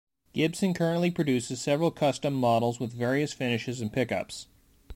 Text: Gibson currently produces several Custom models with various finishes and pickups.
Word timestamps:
Gibson 0.33 0.73
currently 0.73 1.11
produces 1.11 1.61
several 1.61 1.91
Custom 1.91 2.33
models 2.33 2.79
with 2.79 2.91
various 2.91 3.33
finishes 3.33 3.81
and 3.81 3.93
pickups. 3.93 4.47